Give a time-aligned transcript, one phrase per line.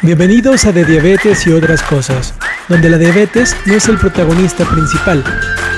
[0.00, 2.32] Bienvenidos a De Diabetes y otras cosas,
[2.68, 5.24] donde la diabetes no es el protagonista principal,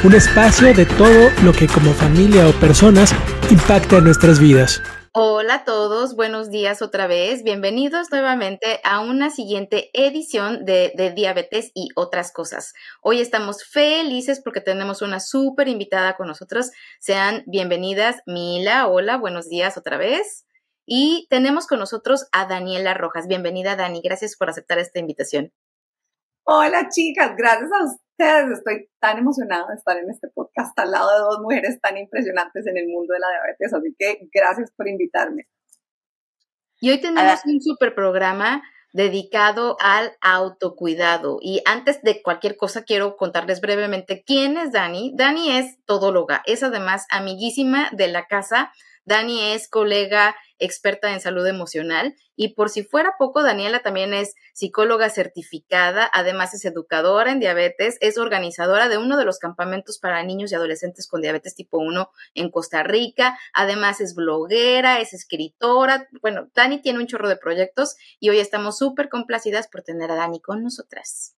[0.04, 3.14] un espacio de todo lo que como familia o personas
[3.50, 4.82] impacta en nuestras vidas.
[5.12, 7.42] Hola a todos, buenos días otra vez.
[7.44, 12.74] Bienvenidos nuevamente a una siguiente edición de, de, Diabetes y otras cosas.
[13.00, 16.72] Hoy estamos felices porque tenemos una súper invitada con nosotros.
[17.00, 18.86] Sean bienvenidas, Mila.
[18.86, 20.44] Hola, buenos días otra vez.
[20.92, 23.28] Y tenemos con nosotros a Daniela Rojas.
[23.28, 24.00] Bienvenida, Dani.
[24.02, 25.52] Gracias por aceptar esta invitación.
[26.42, 27.36] Hola, chicas.
[27.36, 28.58] Gracias a ustedes.
[28.58, 32.66] Estoy tan emocionada de estar en este podcast al lado de dos mujeres tan impresionantes
[32.66, 33.72] en el mundo de la diabetes.
[33.72, 35.46] Así que gracias por invitarme.
[36.80, 38.60] Y hoy tenemos un super programa
[38.92, 41.38] dedicado al autocuidado.
[41.40, 45.12] Y antes de cualquier cosa, quiero contarles brevemente quién es Dani.
[45.14, 48.72] Dani es todóloga, es además amiguísima de la casa.
[49.04, 52.14] Dani es colega experta en salud emocional.
[52.36, 57.96] Y por si fuera poco, Daniela también es psicóloga certificada, además es educadora en diabetes,
[58.00, 62.10] es organizadora de uno de los campamentos para niños y adolescentes con diabetes tipo 1
[62.34, 66.08] en Costa Rica, además es bloguera, es escritora.
[66.22, 70.14] Bueno, Dani tiene un chorro de proyectos y hoy estamos súper complacidas por tener a
[70.14, 71.36] Dani con nosotras.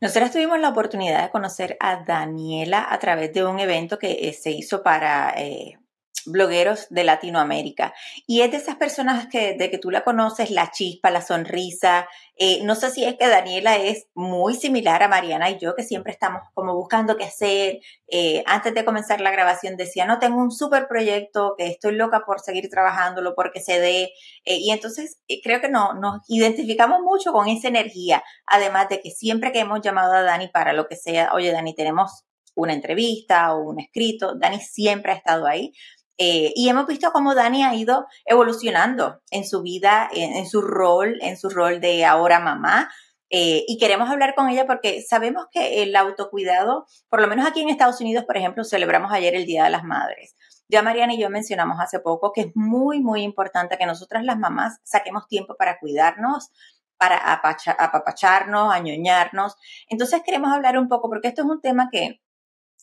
[0.00, 4.32] Nosotras tuvimos la oportunidad de conocer a Daniela a través de un evento que eh,
[4.34, 5.78] se hizo para eh,
[6.26, 7.94] blogueros de Latinoamérica.
[8.26, 12.08] Y es de esas personas que de que tú la conoces, la chispa, la sonrisa.
[12.38, 15.82] Eh, no sé si es que Daniela es muy similar a Mariana y yo, que
[15.82, 17.80] siempre estamos como buscando qué hacer.
[18.08, 22.24] Eh, antes de comenzar la grabación decía, no, tengo un súper proyecto, que estoy loca
[22.26, 24.12] por seguir trabajándolo, porque se dé.
[24.44, 28.22] Eh, y entonces creo que no, nos identificamos mucho con esa energía.
[28.46, 31.74] Además de que siempre que hemos llamado a Dani para lo que sea, oye, Dani,
[31.74, 32.24] tenemos
[32.56, 35.72] una entrevista o un escrito, Dani siempre ha estado ahí.
[36.18, 41.18] Eh, y hemos visto cómo Dani ha ido evolucionando en su vida, en, su rol,
[41.20, 42.90] en su rol de ahora mamá.
[43.28, 47.60] Eh, y queremos hablar con ella porque sabemos que el autocuidado, por lo menos aquí
[47.60, 50.36] en Estados Unidos, por ejemplo, celebramos ayer el Día de las Madres.
[50.68, 54.38] Ya Mariana y yo mencionamos hace poco que es muy, muy importante que nosotras las
[54.38, 56.50] mamás saquemos tiempo para cuidarnos,
[56.96, 59.56] para apapacharnos, añoñarnos.
[59.88, 62.20] Entonces queremos hablar un poco, porque esto es un tema que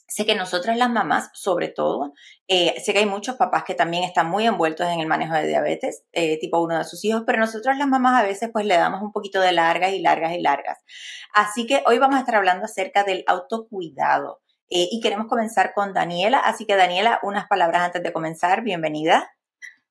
[0.08, 2.14] Sé que nosotras las mamás, sobre todo,
[2.48, 5.48] eh, sé que hay muchos papás que también están muy envueltos en el manejo de
[5.48, 8.76] diabetes, eh, tipo uno de sus hijos, pero nosotras las mamás a veces pues le
[8.76, 10.80] damos un poquito de largas y largas y largas.
[11.34, 15.94] Así que hoy vamos a estar hablando acerca del autocuidado eh, y queremos comenzar con
[15.94, 16.40] Daniela.
[16.40, 19.32] Así que Daniela, unas palabras antes de comenzar, bienvenida.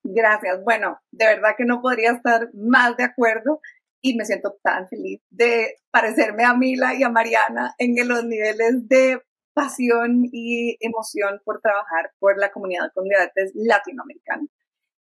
[0.04, 0.62] Gracias.
[0.64, 3.60] Bueno, de verdad que no podría estar más de acuerdo
[4.02, 8.88] y me siento tan feliz de parecerme a Mila y a Mariana en los niveles
[8.88, 9.22] de
[9.54, 14.46] pasión y emoción por trabajar por la comunidad con diabetes latinoamericana.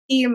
[0.06, 0.27] Y,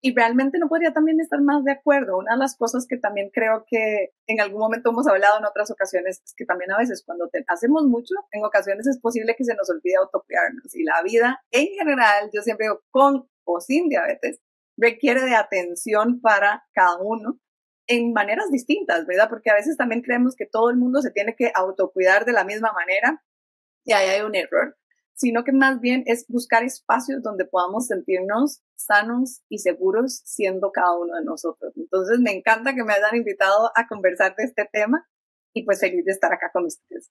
[0.00, 2.18] y, realmente no podría también estar más de acuerdo.
[2.18, 5.70] Una de las cosas que también creo que en algún momento hemos hablado en otras
[5.70, 9.54] ocasiones es que también a veces cuando hacemos mucho, en ocasiones es posible que se
[9.54, 10.74] nos olvide autocuidarnos.
[10.74, 14.40] Y la vida en general, yo siempre digo, con o sin diabetes,
[14.76, 17.38] requiere de atención para cada uno
[17.86, 19.28] en maneras distintas, ¿verdad?
[19.28, 22.44] Porque a veces también creemos que todo el mundo se tiene que autocuidar de la
[22.44, 23.22] misma manera
[23.84, 24.76] y ahí hay un error,
[25.14, 30.96] sino que más bien es buscar espacios donde podamos sentirnos sanos y seguros siendo cada
[30.98, 31.72] uno de nosotros.
[31.76, 35.06] Entonces me encanta que me hayan invitado a conversar de este tema
[35.54, 37.10] y pues feliz de estar acá con ustedes.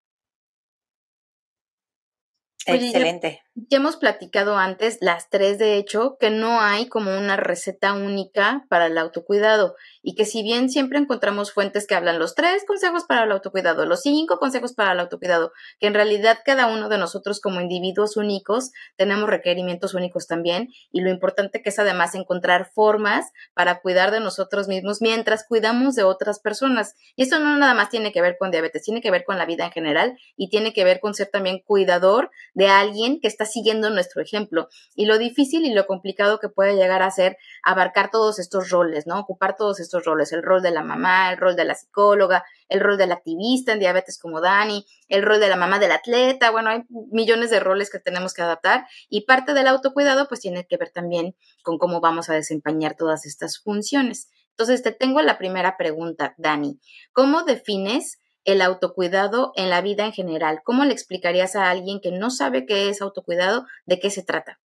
[2.65, 3.41] Excelente.
[3.53, 8.65] Ya, hemos platicado antes, las tres de hecho, que no hay como una receta única
[8.69, 13.03] para el autocuidado y que si bien siempre encontramos fuentes que hablan los tres consejos
[13.03, 15.51] para el autocuidado, los cinco consejos para el autocuidado,
[15.81, 21.01] que en realidad cada uno de nosotros como individuos únicos tenemos requerimientos únicos también y
[21.01, 26.03] lo importante que es además encontrar formas para cuidar de nosotros mismos mientras cuidamos de
[26.03, 26.95] otras personas.
[27.17, 29.45] Y eso no nada más tiene que ver con diabetes, tiene que ver con la
[29.45, 33.40] vida en general y tiene que ver con ser también cuidador de alguien que está
[33.45, 38.11] siguiendo nuestro ejemplo y lo difícil y lo complicado que puede llegar a ser abarcar
[38.11, 39.19] todos estos roles, ¿no?
[39.19, 42.79] Ocupar todos estos roles, el rol de la mamá, el rol de la psicóloga, el
[42.79, 46.69] rol del activista en diabetes como Dani, el rol de la mamá del atleta, bueno,
[46.69, 50.77] hay millones de roles que tenemos que adaptar y parte del autocuidado pues tiene que
[50.77, 54.29] ver también con cómo vamos a desempeñar todas estas funciones.
[54.51, 56.79] Entonces, te tengo la primera pregunta, Dani.
[57.13, 60.61] ¿Cómo defines el autocuidado en la vida en general?
[60.63, 64.59] ¿Cómo le explicarías a alguien que no sabe qué es autocuidado, de qué se trata?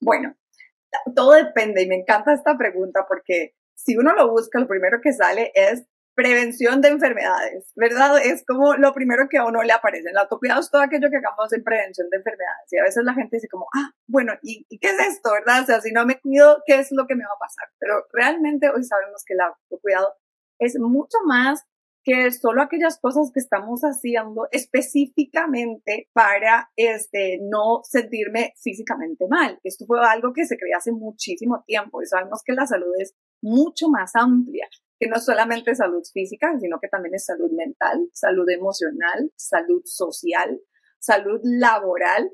[0.00, 0.36] Bueno,
[1.14, 5.12] todo depende y me encanta esta pregunta porque si uno lo busca, lo primero que
[5.12, 5.84] sale es
[6.18, 8.18] prevención de enfermedades, ¿verdad?
[8.18, 10.10] Es como lo primero que a uno le aparece.
[10.10, 12.72] El autocuidado es todo aquello que hagamos en prevención de enfermedades.
[12.72, 15.62] Y a veces la gente dice como, ah, bueno, ¿y, ¿y, qué es esto, verdad?
[15.62, 17.68] O sea, si no me cuido, ¿qué es lo que me va a pasar?
[17.78, 20.16] Pero realmente hoy sabemos que el autocuidado
[20.58, 21.64] es mucho más
[22.08, 29.60] que solo aquellas cosas que estamos haciendo específicamente para este, no sentirme físicamente mal.
[29.62, 33.14] Esto fue algo que se creó hace muchísimo tiempo y sabemos que la salud es
[33.42, 34.66] mucho más amplia,
[34.98, 40.62] que no solamente salud física, sino que también es salud mental, salud emocional, salud social,
[40.98, 42.32] salud laboral,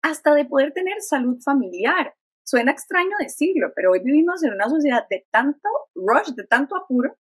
[0.00, 2.14] hasta de poder tener salud familiar.
[2.42, 7.18] Suena extraño decirlo, pero hoy vivimos en una sociedad de tanto rush, de tanto apuro,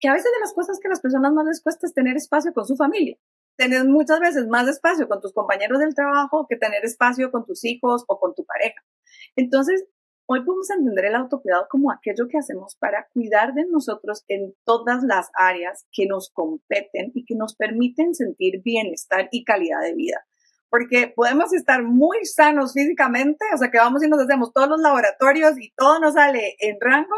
[0.00, 2.16] que a veces de las cosas que a las personas más les cuesta es tener
[2.16, 3.16] espacio con su familia.
[3.56, 7.64] Tener muchas veces más espacio con tus compañeros del trabajo que tener espacio con tus
[7.64, 8.82] hijos o con tu pareja.
[9.34, 9.86] Entonces,
[10.28, 15.02] hoy podemos entender el autocuidado como aquello que hacemos para cuidar de nosotros en todas
[15.02, 20.26] las áreas que nos competen y que nos permiten sentir bienestar y calidad de vida.
[20.68, 24.80] Porque podemos estar muy sanos físicamente, o sea que vamos y nos hacemos todos los
[24.80, 27.14] laboratorios y todo nos sale en rango,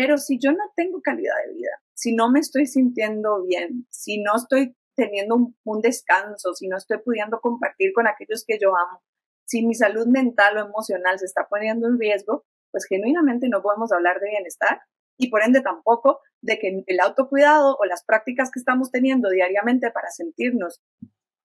[0.00, 4.22] pero si yo no tengo calidad de vida, si no me estoy sintiendo bien, si
[4.22, 9.02] no estoy teniendo un, descanso, si no estoy pudiendo compartir con aquellos que yo amo,
[9.44, 13.92] si mi salud mental o emocional se está poniendo en riesgo, pues genuinamente no podemos
[13.92, 14.80] hablar de bienestar
[15.18, 19.90] y por ende tampoco de que el autocuidado o las prácticas que estamos teniendo diariamente
[19.90, 20.80] para sentirnos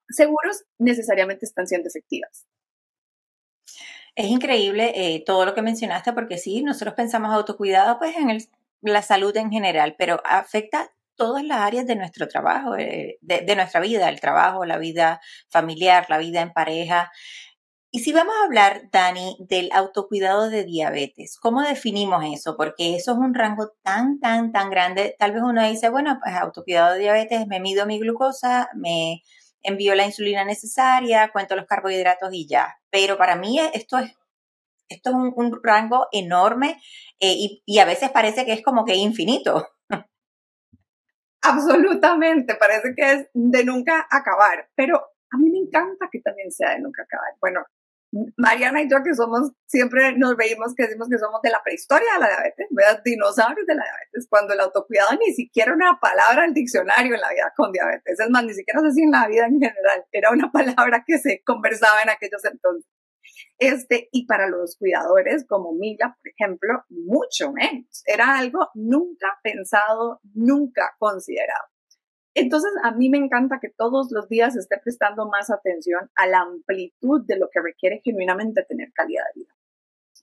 [0.08, 2.48] seguros necesariamente están siendo efectivas.
[4.16, 8.38] Es increíble eh, todo lo que mencionaste porque sí, nosotros pensamos autocuidado pues en
[8.82, 13.80] la salud en general, pero afecta todas las áreas de nuestro trabajo, eh, de, nuestra
[13.82, 17.12] vida, el trabajo, la vida familiar, la vida en pareja.
[17.92, 22.58] Y si vamos a hablar, Dani, del autocuidado de diabetes, ¿cómo definimos eso?
[22.58, 25.16] Porque eso es un rango tan, tan, tan grande.
[25.18, 29.24] Tal vez uno dice, bueno, pues autocuidado de diabetes, me mido mi glucosa, me
[29.66, 32.80] envío la insulina necesaria, cuento los carbohidratos y ya.
[32.90, 34.14] Pero para mí esto es,
[34.90, 36.82] esto es un, rango enorme
[37.20, 39.68] eh, y, y a veces parece que es como que infinito.
[41.42, 44.98] Absolutamente, parece que es de nunca acabar, pero
[45.32, 47.34] a mí me encanta que también sea de nunca acabar.
[47.40, 47.66] Bueno,
[48.38, 52.14] Mariana y yo que somos, siempre nos veíamos que decimos que somos de la prehistoria
[52.14, 53.02] de la diabetes, ¿verdad?
[53.04, 57.22] dinosaurios de la diabetes, cuando el autocuidado ni siquiera una palabra en el diccionario en
[57.22, 60.06] la vida con diabetes, es más, ni siquiera sé si en la vida en general,
[60.12, 62.90] era una palabra que se conversaba en aquellos entonces.
[63.58, 68.04] Este, y para los cuidadores como Mila, por ejemplo, mucho menos.
[68.06, 71.75] Era algo nunca pensado, nunca considerado.
[72.36, 76.42] Entonces, a mí me encanta que todos los días esté prestando más atención a la
[76.42, 79.56] amplitud de lo que requiere genuinamente tener calidad de vida.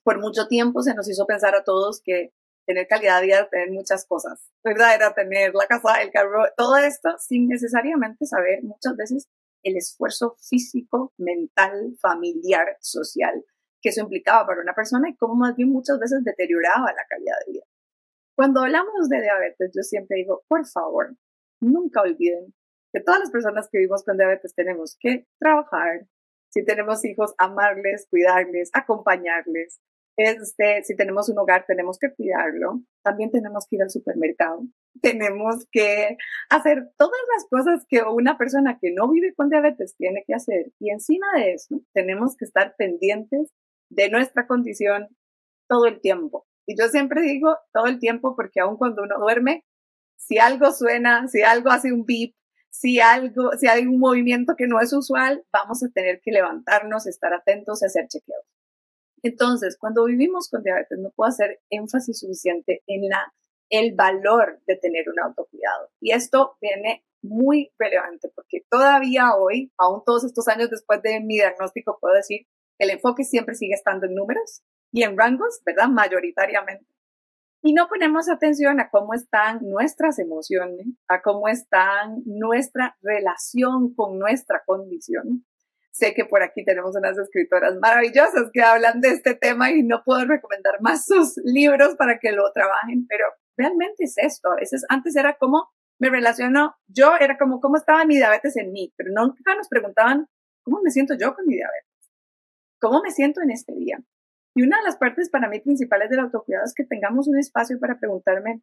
[0.04, 2.32] Por mucho tiempo se nos hizo pensar a todos que
[2.66, 4.94] tener calidad de vida era tener muchas cosas, ¿verdad?
[4.94, 9.28] Era tener la casa, el carro, todo esto sin necesariamente saber muchas veces
[9.62, 13.44] el esfuerzo físico, mental, familiar, social
[13.82, 17.34] que eso implicaba para una persona y cómo más bien muchas veces deterioraba la calidad
[17.44, 17.64] de vida.
[18.36, 21.16] Cuando hablamos de diabetes, yo siempre digo, por favor,
[21.62, 22.54] nunca olviden
[22.92, 26.06] que todas las personas que vivimos con diabetes tenemos que trabajar.
[26.50, 29.80] Si tenemos hijos, amarles, cuidarles, acompañarles.
[30.18, 32.82] Este, si tenemos un hogar, tenemos que cuidarlo.
[33.02, 34.62] También tenemos que ir al supermercado.
[35.00, 36.18] Tenemos que
[36.50, 40.72] hacer todas las cosas que una persona que no vive con diabetes tiene que hacer.
[40.78, 43.50] Y encima de eso, tenemos que estar pendientes
[43.90, 45.08] de nuestra condición
[45.66, 46.46] todo el tiempo.
[46.66, 49.64] Y yo siempre digo todo el tiempo porque aun cuando uno duerme,
[50.26, 52.34] si algo suena, si algo hace un beep,
[52.70, 57.06] si algo, si hay un movimiento que no es usual, vamos a tener que levantarnos,
[57.06, 58.44] estar atentos y hacer chequeos.
[59.22, 63.32] Entonces, cuando vivimos con diabetes, no puedo hacer énfasis suficiente en la,
[63.68, 65.90] el valor de tener un autocuidado.
[66.00, 71.34] Y esto viene muy relevante porque todavía hoy, aún todos estos años después de mi
[71.34, 72.46] diagnóstico, puedo decir
[72.78, 75.88] que el enfoque siempre sigue estando en números y en rangos, ¿verdad?
[75.88, 76.91] Mayoritariamente
[77.62, 84.18] y no ponemos atención a cómo están nuestras emociones, a cómo está nuestra relación con
[84.18, 85.46] nuestra condición.
[85.92, 90.02] Sé que por aquí tenemos unas escritoras maravillosas que hablan de este tema y no
[90.04, 93.26] puedo recomendar más sus libros para que lo trabajen, pero
[93.56, 94.50] realmente es esto.
[94.50, 95.68] A veces antes era como
[96.00, 100.26] me relaciono, yo era como cómo estaba mi diabetes en mí, pero nunca nos preguntaban
[100.64, 102.10] cómo me siento yo con mi diabetes,
[102.80, 104.02] cómo me siento en este día.
[104.54, 107.78] Y una de las partes para mí principales del autocuidado es que tengamos un espacio
[107.80, 108.62] para preguntarme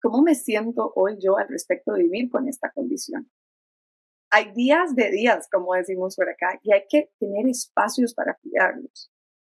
[0.00, 3.30] cómo me siento hoy yo al respecto de vivir con esta condición.
[4.30, 9.10] Hay días de días, como decimos por acá, y hay que tener espacios para cuidarlos.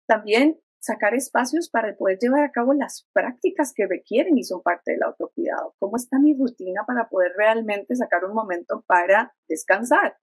[0.08, 4.94] También sacar espacios para poder llevar a cabo las prácticas que requieren y son parte
[4.94, 5.76] del autocuidado.
[5.80, 10.18] ¿Cómo está mi rutina para poder realmente sacar un momento para descansar?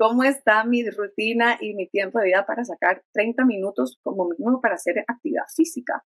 [0.00, 4.58] Cómo está mi rutina y mi tiempo de vida para sacar 30 minutos como mínimo
[4.62, 6.02] para hacer actividad física.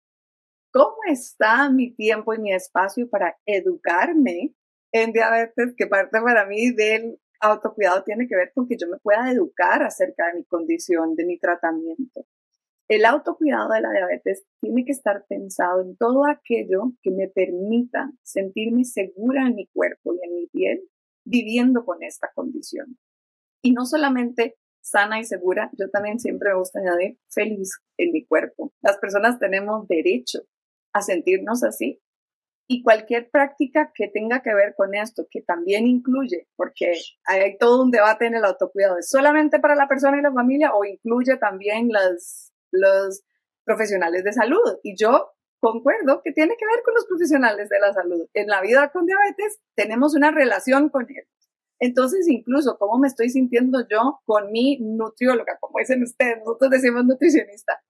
[0.72, 4.54] ¿Cómo está mi tiempo y mi espacio para educarme
[4.92, 5.74] en diabetes?
[5.76, 9.82] Que parte para mí del autocuidado tiene que ver con que yo me pueda educar
[9.82, 12.26] acerca de mi condición, de mi tratamiento.
[12.86, 18.12] El autocuidado de la diabetes tiene que estar pensado en todo aquello que me permita
[18.22, 20.88] sentirme segura en mi cuerpo y en mi piel
[21.24, 22.96] viviendo con esta condición.
[23.62, 28.24] Y no solamente sana y segura, yo también siempre me gusta añadir feliz en mi
[28.24, 28.72] cuerpo.
[28.80, 30.40] Las personas tenemos derecho
[30.92, 32.00] a sentirnos así
[32.66, 36.92] y cualquier práctica que tenga que ver con esto, que también incluye, porque
[37.26, 40.72] hay todo un debate en el autocuidado, ¿es solamente para la persona y la familia
[40.74, 43.22] o incluye también las los
[43.64, 44.78] profesionales de salud.
[44.82, 48.26] Y yo concuerdo que tiene que ver con los profesionales de la salud.
[48.34, 51.39] En la vida con diabetes tenemos una relación con ellos.
[51.80, 57.04] Entonces, incluso cómo me estoy sintiendo yo con mi nutrióloga, como dicen ustedes, nosotros decimos
[57.04, 57.82] nutricionista.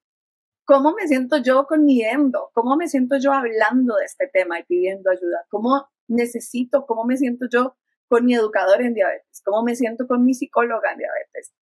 [0.65, 2.51] ¿Cómo me siento yo con mi endo?
[2.55, 5.45] ¿Cómo me siento yo hablando de este tema y pidiendo ayuda?
[5.49, 7.77] ¿Cómo necesito, cómo me siento yo
[8.09, 9.43] con mi educador en diabetes?
[9.45, 11.53] ¿Cómo me siento con mi psicóloga en diabetes?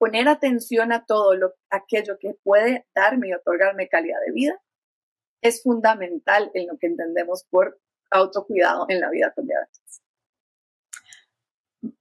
[0.00, 4.58] poner atención a todo lo, aquello que puede darme y otorgarme calidad de vida
[5.42, 7.78] es fundamental en lo que entendemos por
[8.10, 9.89] autocuidado en la vida con diabetes.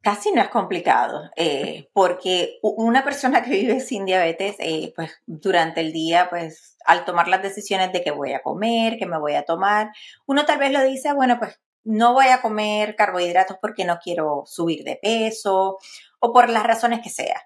[0.02, 5.80] Casi no es complicado, eh, porque una persona que vive sin diabetes, eh, pues durante
[5.80, 9.36] el día, pues al tomar las decisiones de qué voy a comer, qué me voy
[9.36, 9.92] a tomar,
[10.28, 14.44] uno tal vez lo dice, bueno, pues no voy a comer carbohidratos porque no quiero
[14.46, 15.78] subir de peso
[16.20, 17.42] o por las razones que sea.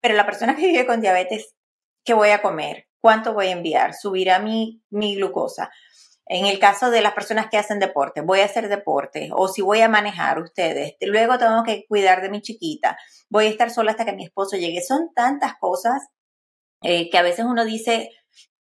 [0.00, 1.54] Pero la persona que vive con diabetes,
[2.04, 2.86] ¿qué voy a comer?
[3.00, 3.94] ¿Cuánto voy a enviar?
[3.94, 5.70] ¿Subirá mi, mi glucosa?
[6.28, 9.62] En el caso de las personas que hacen deporte, voy a hacer deporte o si
[9.62, 12.98] voy a manejar ustedes, luego tengo que cuidar de mi chiquita,
[13.30, 14.82] voy a estar sola hasta que mi esposo llegue.
[14.82, 16.08] Son tantas cosas
[16.82, 18.10] eh, que a veces uno dice,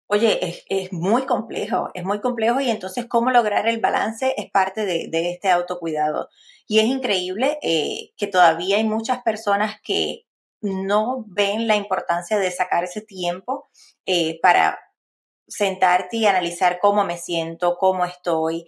[0.06, 4.85] oye, es, muy complejo, es muy complejo y entonces cómo lograr el balance es parte
[4.85, 6.28] de, de este autocuidado.
[6.66, 10.26] Y es increíble eh, que todavía hay muchas personas que
[10.64, 13.68] no ven la importancia de sacar ese tiempo
[14.06, 14.78] eh, para
[15.46, 18.66] sentarte y analizar cómo me siento, cómo estoy.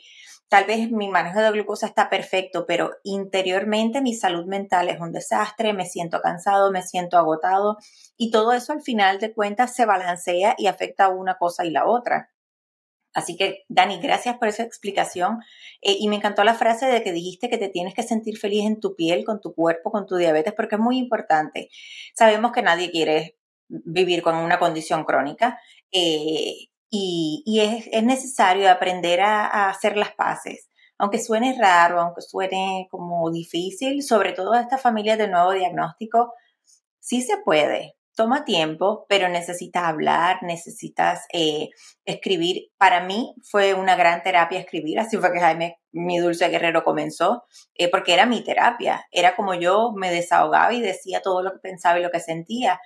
[0.49, 5.11] Tal vez mi manejo de glucosa está perfecto, pero interiormente mi salud mental es un
[5.11, 7.79] desastre, me siento cansado, me siento agotado
[8.17, 11.71] y todo eso al final de cuentas se balancea y afecta a una cosa y
[11.71, 12.31] la otra.
[13.17, 15.39] Así que, Dani, gracias por esa explicación.
[15.81, 18.67] Eh, y me encantó la frase de que dijiste que te tienes que sentir feliz
[18.67, 21.71] en tu piel, con tu cuerpo, con tu diabetes, porque es muy importante.
[22.15, 23.39] Sabemos que nadie quiere
[23.69, 25.59] vivir con una condición crónica
[25.93, 30.69] eh, y, es, necesario aprender a, hacer las paces
[30.99, 36.33] aunque suene raro, aunque suene como difícil, sobre todo a esta familia de nuevo diagnóstico,
[37.01, 41.69] sí se puede toma tiempo, pero necesitas hablar, necesitas eh,
[42.05, 42.71] escribir.
[42.79, 47.45] Para mí fue una gran terapia escribir, así fue que Jaime, mi dulce guerrero, comenzó,
[47.75, 51.59] eh, porque era mi terapia, era como yo me desahogaba y decía todo lo que
[51.59, 52.81] pensaba y lo que sentía.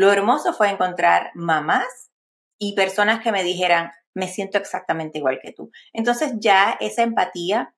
[0.00, 2.10] Lo hermoso fue encontrar mamás
[2.58, 5.70] y personas que me dijeran, me siento exactamente igual que tú.
[5.92, 7.74] Entonces ya esa empatía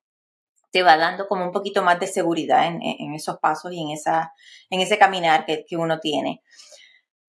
[0.70, 4.34] te va dando como un poquito más de seguridad en, esos pasos y en, esa,
[4.70, 6.44] en ese caminar que, que uno tiene.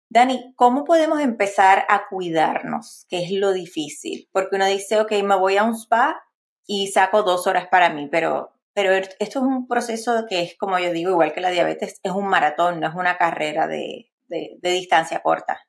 [0.10, 3.06] Dani, ¿cómo podemos empezar a cuidarnos?
[3.08, 4.28] Que es lo difícil.
[4.34, 6.22] Porque uno dice, ok, me voy a un spa
[6.68, 10.78] y saco dos horas para mí, pero, pero esto es un proceso que es, como
[10.80, 14.60] yo digo, igual que la diabetes, es un maratón, no es una carrera de, de,
[14.62, 15.60] distancia corta.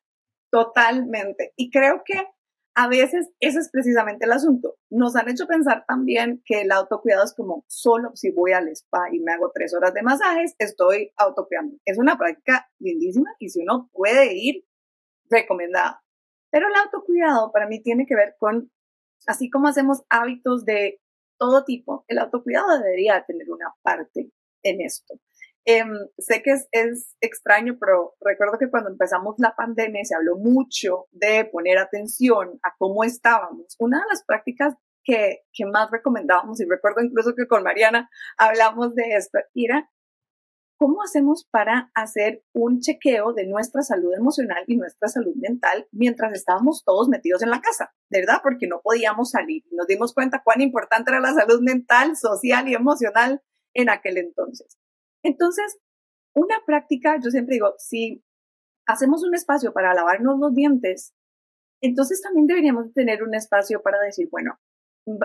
[0.51, 1.53] Totalmente.
[1.57, 2.27] Y creo que
[2.75, 4.77] a veces ese es precisamente el asunto.
[4.91, 9.09] Nos han hecho pensar también que el autocuidado es como solo si voy al spa
[9.13, 11.77] y me hago tres horas de masajes, estoy autocuidando.
[11.85, 14.65] Es una práctica lindísima y si uno puede ir,
[15.29, 15.97] recomendado.
[16.51, 18.71] Pero el autocuidado para mí tiene que ver con,
[19.27, 21.01] así como hacemos hábitos de
[21.39, 24.31] todo tipo, el autocuidado debería tener una parte
[24.63, 25.15] en esto.
[25.65, 30.37] Em, sé que es, es, extraño, pero recuerdo que cuando empezamos la pandemia se habló
[30.37, 33.77] mucho de poner atención a cómo estábamos.
[33.79, 38.95] Una de las prácticas que, que más recomendábamos, y recuerdo incluso que con Mariana hablamos
[38.97, 39.89] de esto, era
[40.83, 46.33] cómo hacemos para hacer un chequeo de nuestra salud emocional y nuestra salud mental mientras
[46.33, 48.41] estábamos todos metidos en la casa, ¿verdad?
[48.43, 49.63] Porque no podíamos salir.
[49.71, 54.77] Nos dimos cuenta cuán importante era la salud mental, social y emocional en aquel entonces.
[55.23, 55.79] Entonces,
[56.35, 58.25] una práctica, yo siempre digo, si
[58.87, 61.15] hacemos un espacio para lavarnos los dientes,
[61.81, 64.59] entonces también deberíamos tener un espacio para decir, bueno,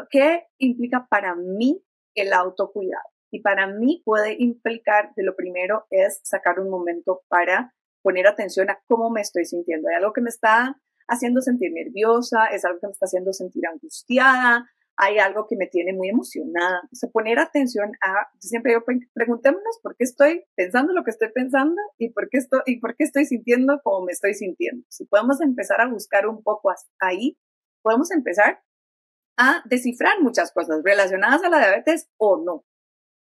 [0.09, 1.83] ¿qué implica para mí
[2.15, 3.09] el autocuidado?
[3.31, 8.69] Y para mí puede implicar, de lo primero es sacar un momento para poner atención
[8.69, 9.89] a cómo me estoy sintiendo.
[9.89, 13.67] Hay algo que me está haciendo sentir nerviosa, es algo que me está haciendo sentir
[13.67, 16.81] angustiada, hay algo que me tiene muy emocionada.
[16.91, 21.29] O sea, poner atención a, siempre digo, preguntémonos por qué estoy pensando lo que estoy
[21.31, 24.85] pensando y por qué estoy, y por qué estoy sintiendo como me estoy sintiendo.
[24.89, 27.37] Si podemos empezar a buscar un poco ahí,
[27.83, 28.63] podemos empezar
[29.37, 32.65] a descifrar muchas cosas relacionadas a la diabetes o no.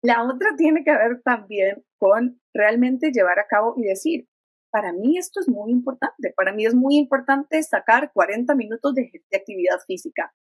[0.03, 4.29] La otra tiene que ver también con realmente llevar a cabo y decir,
[4.71, 9.11] para mí esto es muy importante, para mí es muy importante sacar 40 minutos de,
[9.35, 10.35] actividad física.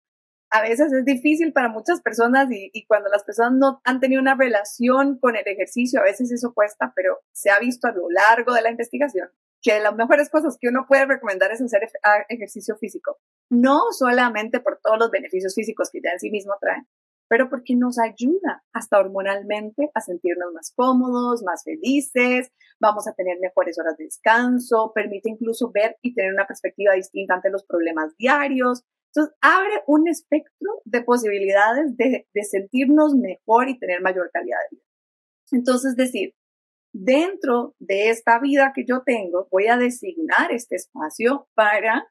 [0.51, 4.21] A veces es difícil para muchas personas y, y, cuando las personas no han tenido
[4.21, 8.09] una relación con el ejercicio, a veces eso cuesta, pero se ha visto a lo
[8.09, 9.29] largo de la investigación
[9.61, 11.87] que las mejores cosas que uno puede recomendar es hacer
[12.29, 13.19] ejercicio físico.
[13.49, 16.87] No solamente por todos los beneficios físicos que ya en sí mismo traen,
[17.29, 23.37] pero porque nos ayuda hasta hormonalmente a sentirnos más cómodos, más felices, vamos a tener
[23.39, 28.15] mejores horas de descanso, permite incluso ver y tener una perspectiva distinta ante los problemas
[28.17, 28.83] diarios.
[29.13, 34.77] Entonces, abre un espectro de posibilidades de, de sentirnos mejor y tener mayor calidad de
[34.77, 34.85] vida.
[35.51, 36.33] Entonces, decir,
[36.93, 42.07] dentro de esta vida que yo tengo, voy a designar este espacio para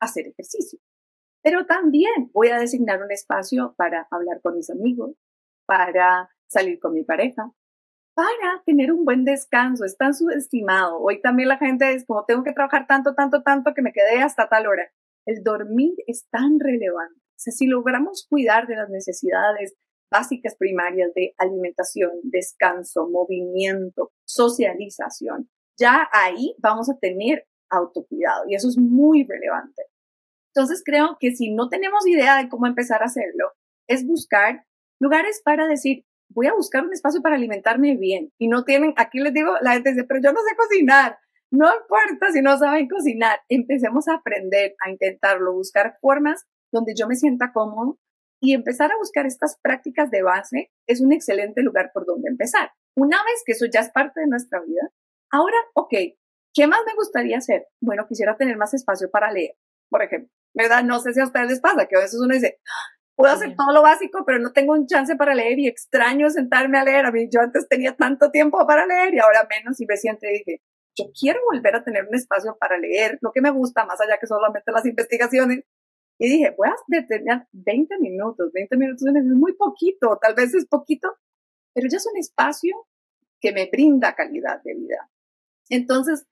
[0.00, 0.78] hacer ejercicio.
[1.42, 5.12] Pero también voy a designar un espacio para hablar con mis amigos,
[5.66, 7.52] para salir con mi pareja,
[8.14, 9.84] para tener un buen descanso.
[9.84, 10.98] Es tan subestimado.
[10.98, 14.20] Hoy también la gente es como tengo que trabajar tanto, tanto, tanto que me quedé
[14.22, 14.90] hasta tal hora.
[15.28, 17.20] El dormir es tan relevante.
[17.20, 19.74] O sea, si logramos cuidar de las necesidades
[20.10, 28.68] básicas primarias de alimentación, descanso, movimiento, socialización, ya ahí vamos a tener autocuidado y eso
[28.68, 29.82] es muy relevante.
[30.54, 33.52] Entonces creo que si no tenemos idea de cómo empezar a hacerlo,
[33.86, 34.64] es buscar
[34.98, 38.32] lugares para decir, voy a buscar un espacio para alimentarme bien.
[38.38, 41.18] Y no tienen, aquí les digo, la gente dice, pero yo no sé cocinar.
[41.50, 43.40] No importa si no saben cocinar.
[43.48, 47.98] Empecemos a aprender, a intentarlo, buscar formas donde yo me sienta cómodo
[48.40, 52.70] y empezar a buscar estas prácticas de base es un excelente lugar por donde empezar.
[52.96, 54.90] Una vez que eso ya es parte de nuestra vida,
[55.30, 55.94] ahora, ok,
[56.54, 57.66] ¿qué más me gustaría hacer?
[57.80, 59.54] Bueno, quisiera tener más espacio para leer,
[59.88, 60.30] por ejemplo.
[60.54, 60.82] ¿verdad?
[60.82, 62.58] No sé si a ustedes les pasa, que a veces uno dice,
[63.16, 66.78] puedo hacer todo lo básico, pero no tengo un chance para leer y extraño sentarme
[66.78, 67.06] a leer.
[67.06, 70.62] A mí yo antes tenía tanto tiempo para leer y ahora menos y reciente dije,
[70.98, 74.18] yo quiero volver a tener un espacio para leer lo que me gusta, más allá
[74.20, 75.64] que solamente las investigaciones.
[76.18, 80.66] Y dije, voy a detener 20 minutos, 20 minutos es muy poquito, tal vez es
[80.66, 81.16] poquito,
[81.72, 82.74] pero ya es un espacio
[83.40, 85.10] que me brinda calidad de vida.
[85.68, 86.26] Entonces,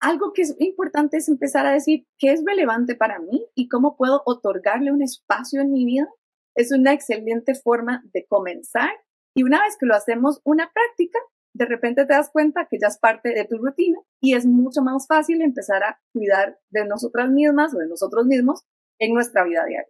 [0.00, 3.96] algo que es importante es empezar a decir qué es relevante para mí y cómo
[3.96, 6.08] puedo otorgarle un espacio en mi vida.
[6.54, 8.90] Es una excelente forma de comenzar
[9.34, 11.18] y una vez que lo hacemos una práctica,
[11.56, 14.82] de repente te das cuenta que ya es parte de tu rutina y es mucho
[14.82, 18.64] más fácil empezar a cuidar de nosotras mismas o de nosotros mismos
[18.98, 19.88] en nuestra vida diaria.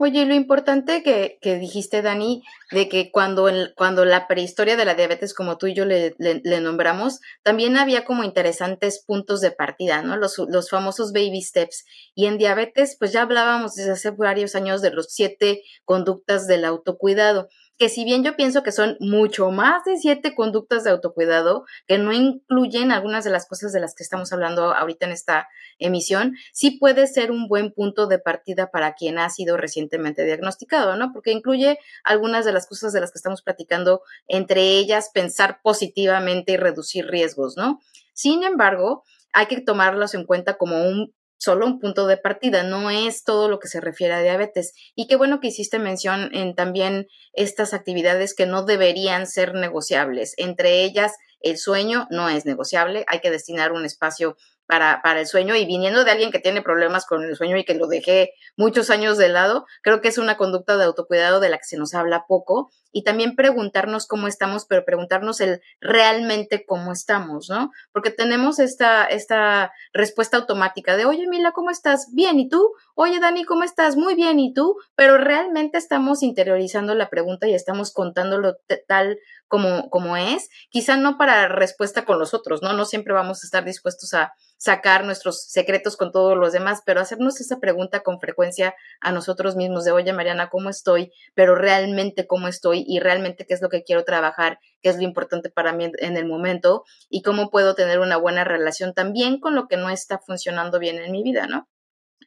[0.00, 4.94] Oye, lo importante que, que dijiste, Dani, de que cuando, cuando la prehistoria de la
[4.94, 10.02] diabetes, como tú y yo le, le, nombramos, también había como interesantes puntos de partida,
[10.02, 10.16] ¿no?
[10.16, 11.84] Los, los famosos baby steps.
[12.14, 16.64] Y en diabetes, pues ya hablábamos desde hace varios años de los siete conductas del
[16.64, 21.64] autocuidado que si bien yo pienso que son mucho más de siete conductas de autocuidado,
[21.86, 25.48] que no incluyen algunas de las cosas de las que estamos hablando ahorita en esta
[25.78, 30.96] emisión, sí puede ser un buen punto de partida para quien ha sido recientemente diagnosticado,
[30.96, 31.12] ¿no?
[31.12, 36.52] Porque incluye algunas de las cosas de las que estamos platicando, entre ellas pensar positivamente
[36.52, 37.80] y reducir riesgos, ¿no?
[38.12, 42.90] Sin embargo, hay que tomarlos en cuenta como un solo un punto de partida, no
[42.90, 44.74] es todo lo que se refiere a diabetes.
[44.94, 50.34] Y qué bueno que hiciste mención en también estas actividades que no deberían ser negociables.
[50.36, 54.36] Entre ellas, el sueño no es negociable, hay que destinar un espacio
[54.68, 57.64] para, para el sueño y viniendo de alguien que tiene problemas con el sueño y
[57.64, 61.48] que lo dejé muchos años de lado, creo que es una conducta de autocuidado de
[61.48, 66.64] la que se nos habla poco y también preguntarnos cómo estamos, pero preguntarnos el realmente
[66.66, 67.70] cómo estamos, ¿no?
[67.92, 72.08] Porque tenemos esta, esta respuesta automática de, oye, Mila, ¿cómo estás?
[72.12, 72.72] Bien, ¿y tú?
[72.94, 73.96] Oye, Dani, ¿cómo estás?
[73.96, 74.76] Muy bien, ¿y tú?
[74.94, 81.16] Pero realmente estamos interiorizando la pregunta y estamos contándolo tal como, como es, quizá no
[81.16, 82.74] para respuesta con los otros, ¿no?
[82.74, 87.00] No siempre vamos a estar dispuestos a sacar nuestros secretos con todos los demás, pero
[87.00, 91.12] hacernos esa pregunta con frecuencia a nosotros mismos de, oye, Mariana, ¿cómo estoy?
[91.34, 95.02] Pero realmente cómo estoy y realmente qué es lo que quiero trabajar, qué es lo
[95.02, 99.54] importante para mí en el momento y cómo puedo tener una buena relación también con
[99.54, 101.68] lo que no está funcionando bien en mi vida, ¿no?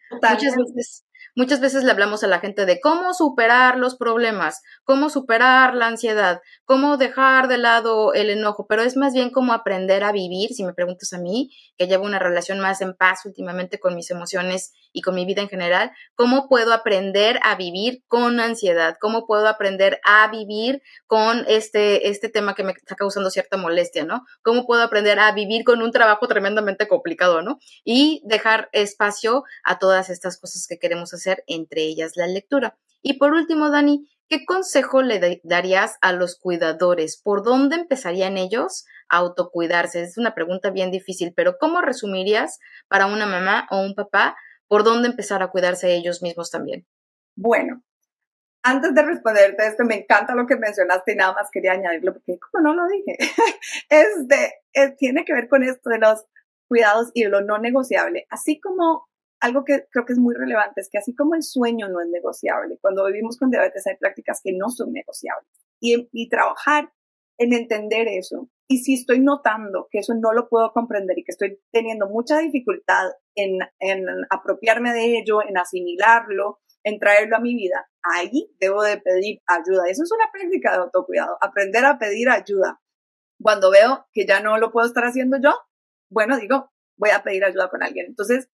[0.10, 5.10] Muchas veces Muchas veces le hablamos a la gente de cómo superar los problemas, cómo
[5.10, 10.04] superar la ansiedad, cómo dejar de lado el enojo, pero es más bien cómo aprender
[10.04, 13.80] a vivir, si me preguntas a mí, que llevo una relación más en paz últimamente
[13.80, 18.40] con mis emociones y con mi vida en general, cómo puedo aprender a vivir con
[18.42, 23.56] ansiedad, cómo puedo aprender a vivir con este, este tema que me está causando cierta
[23.56, 24.26] molestia, ¿no?
[24.42, 27.60] Cómo puedo aprender a vivir con un trabajo tremendamente complicado, ¿no?
[27.86, 32.78] Y dejar espacio a todas estas cosas que queremos hacer, entre ellas la lectura.
[33.02, 37.20] Y por último, Dani, ¿qué consejo le darías a los cuidadores?
[37.22, 40.02] ¿Por dónde empezarían ellos a autocuidarse?
[40.02, 44.36] Es una pregunta bien difícil, pero ¿cómo resumirías para una mamá o un papá
[44.68, 46.86] por dónde empezar a cuidarse ellos mismos también?
[47.36, 47.84] Bueno,
[48.64, 52.38] antes de responderte esto, me encanta lo que mencionaste y nada más quería añadirlo porque
[52.40, 53.18] como no lo dije,
[53.90, 56.26] es de, eh, tiene que ver con esto de los
[56.68, 59.10] cuidados y lo no negociable, así como
[59.42, 62.08] algo que creo que es muy relevante es que así como el sueño no es
[62.08, 65.50] negociable, cuando vivimos con diabetes hay prácticas que no son negociables
[65.80, 66.92] y, trabajar
[67.40, 68.50] en entender eso.
[68.68, 72.38] Y si estoy notando que eso no lo puedo comprender y que estoy teniendo mucha
[72.38, 78.84] dificultad en, en apropiarme de ello, en asimilarlo, en traerlo a mi vida, ahí debo
[78.84, 79.84] de pedir ayuda.
[79.90, 82.80] Eso es una práctica de autocuidado, aprender a pedir ayuda.
[83.42, 85.52] Cuando veo que ya no lo puedo estar haciendo yo,
[86.12, 88.06] bueno, digo, voy a pedir ayuda con alguien.
[88.08, 88.50] Entonces,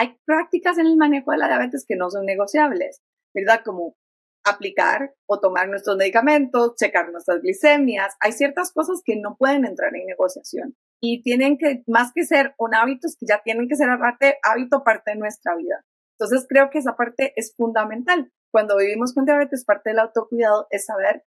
[0.00, 3.02] hay prácticas en el manejo de la diabetes que no son negociables,
[3.34, 3.60] ¿verdad?
[3.62, 3.96] Como
[4.44, 8.16] aplicar o tomar nuestros medicamentos, checar nuestras glicemias.
[8.20, 12.54] Hay ciertas cosas que no pueden entrar en negociación y tienen que, más que ser
[12.56, 15.84] un hábito, que ya tienen que ser parte, hábito parte de nuestra vida.
[16.18, 18.32] Entonces creo que esa parte es fundamental.
[18.50, 21.24] Cuando vivimos con diabetes, parte del autocuidado es saber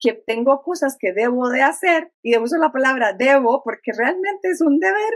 [0.00, 4.60] que tengo cosas que debo de hacer y usar la palabra debo porque realmente es
[4.60, 5.12] un deber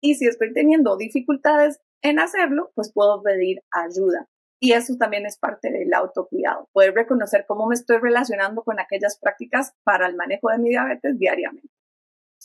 [0.00, 4.28] y si estoy teniendo dificultades en hacerlo, pues puedo pedir ayuda.
[4.60, 9.18] Y eso también es parte del autocuidado, poder reconocer cómo me estoy relacionando con aquellas
[9.18, 11.70] prácticas para el manejo de mi diabetes diariamente.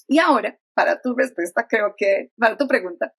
[0.08, 3.14] Y ahora, para tu respuesta, creo que, para tu pregunta,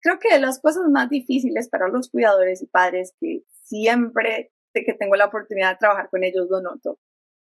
[0.00, 4.84] creo que de las cosas más difíciles para los cuidadores y padres que siempre de
[4.84, 6.98] que tengo la oportunidad de trabajar con ellos lo noto,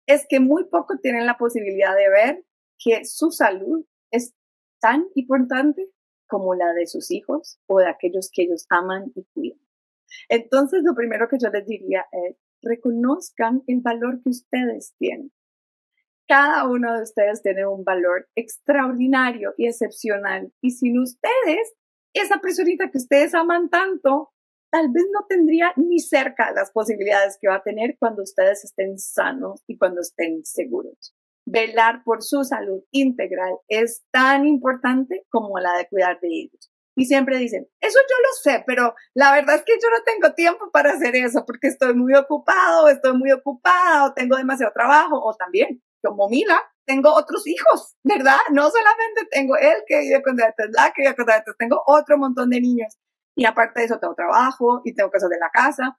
[0.07, 2.45] es que muy poco tienen la posibilidad de ver
[2.79, 4.35] que su salud es
[4.81, 5.89] tan importante
[6.33, 9.61] como la de sus hijos o de aquellos que ellos aman y cuidan.
[10.31, 15.31] Entonces, lo primero que yo les diría es, reconozcan el valor que ustedes tienen.
[16.27, 20.51] Cada uno de ustedes tiene un valor extraordinario y excepcional.
[20.63, 21.75] Y sin ustedes,
[22.15, 24.31] esa personita que ustedes aman tanto,
[24.71, 28.99] tal vez no tendría ni cerca las posibilidades que va a tener cuando ustedes estén
[28.99, 31.15] sanos y cuando estén seguros.
[31.45, 36.71] Velar por su salud integral es tan importante como la de cuidar de ellos.
[36.95, 40.35] Y siempre dicen, eso yo lo sé, pero la verdad es que yo no tengo
[40.35, 45.35] tiempo para hacer eso porque estoy muy ocupado, estoy muy ocupado, tengo demasiado trabajo, o
[45.35, 48.39] también, como Mila, tengo otros hijos, ¿verdad?
[48.51, 52.19] No solamente tengo él que vive con diabetes, la que vive con diabetes, tengo otro
[52.19, 52.99] montón de niños.
[53.35, 55.99] Y aparte de eso, tengo trabajo y tengo cosas de la casa.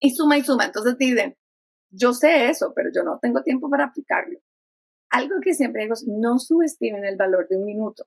[0.00, 0.64] Y suma y suma.
[0.64, 1.36] Entonces dicen,
[1.90, 4.38] yo sé eso, pero yo no tengo tiempo para aplicarlo.
[5.12, 8.06] Algo que siempre digo, no subestimen el valor de un minuto.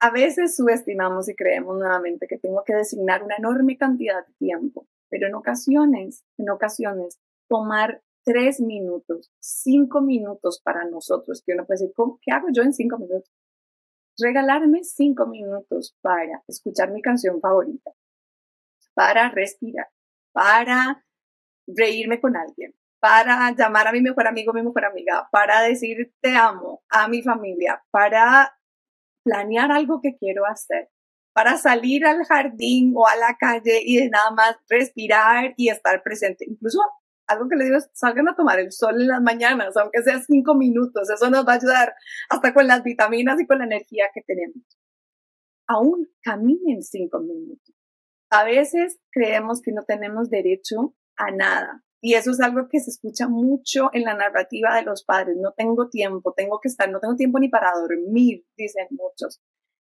[0.00, 4.88] A veces subestimamos y creemos nuevamente que tengo que designar una enorme cantidad de tiempo,
[5.08, 11.82] pero en ocasiones, en ocasiones, tomar tres minutos, cinco minutos para nosotros, que uno puede
[11.82, 13.32] decir, ¿qué hago yo en cinco minutos?
[14.18, 17.92] Regalarme cinco minutos para escuchar mi canción favorita,
[18.92, 19.86] para respirar,
[20.32, 21.04] para
[21.68, 26.34] reírme con alguien, para llamar a mi mejor amigo, mi mejor amiga, para decir te
[26.36, 28.58] amo a mi familia, para
[29.24, 30.88] planear algo que quiero hacer,
[31.32, 36.02] para salir al jardín o a la calle y de nada más respirar y estar
[36.02, 36.44] presente.
[36.48, 36.80] Incluso
[37.28, 40.20] algo que le digo es, salgan a tomar el sol en las mañanas, aunque sea
[40.20, 41.94] cinco minutos, eso nos va a ayudar
[42.30, 44.64] hasta con las vitaminas y con la energía que tenemos.
[45.66, 47.74] Aún caminen cinco minutos.
[48.30, 51.82] A veces creemos que no tenemos derecho a nada.
[52.00, 55.36] Y eso es algo que se escucha mucho en la narrativa de los padres.
[55.36, 59.40] No tengo tiempo, tengo que estar, no tengo tiempo ni para dormir, dicen muchos.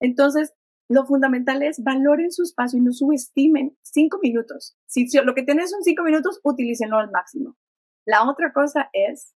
[0.01, 0.55] Entonces,
[0.89, 4.77] lo fundamental es valoren su espacio y no subestimen cinco minutos.
[4.87, 7.57] Si, lo que tienen son cinco minutos, utilícenlo al máximo.
[8.05, 9.35] La otra cosa es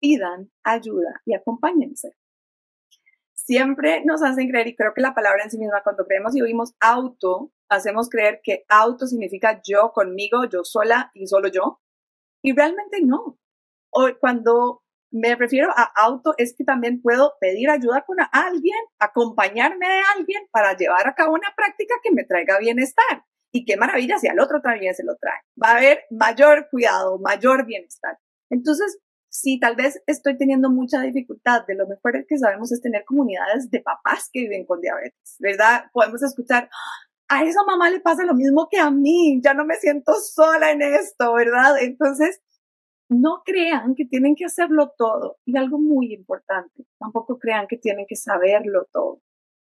[0.00, 2.12] pidan ayuda y acompáñense.
[3.34, 6.42] Siempre nos hacen creer, y creo que la palabra en sí misma, cuando creemos y
[6.42, 11.80] oímos auto, hacemos creer que auto significa yo conmigo, yo sola y solo yo.
[12.42, 13.38] Y realmente no.
[13.90, 19.86] O cuando me refiero a auto, es que también puedo pedir ayuda con alguien, acompañarme
[19.86, 23.24] de alguien para llevar a cabo una práctica que me traiga bienestar.
[23.52, 25.40] Y qué maravilla si al otro también se lo trae.
[25.62, 28.18] Va a haber mayor cuidado, mayor bienestar.
[28.50, 33.04] Entonces, si tal vez estoy teniendo mucha dificultad, de lo mejor que sabemos es tener
[33.04, 35.84] comunidades de papás que viven con diabetes, ¿verdad?
[35.92, 36.68] Podemos escuchar,
[37.28, 40.70] a esa mamá le pasa lo mismo que a mí, ya no me siento sola
[40.70, 41.78] en esto, ¿verdad?
[41.80, 42.40] Entonces,
[43.08, 45.38] no crean que tienen que hacerlo todo.
[45.44, 49.20] Y algo muy importante, tampoco crean que tienen que saberlo todo.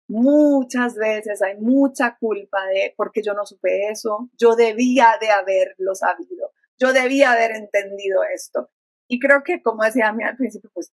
[0.07, 5.95] Muchas veces hay mucha culpa de porque yo no supe eso, yo debía de haberlo
[5.95, 8.69] sabido, yo debía haber entendido esto.
[9.07, 10.91] Y creo que, como decía a mí al principio, pues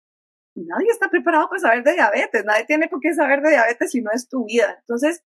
[0.55, 4.01] nadie está preparado para saber de diabetes, nadie tiene por qué saber de diabetes si
[4.01, 4.77] no es tu vida.
[4.79, 5.23] Entonces,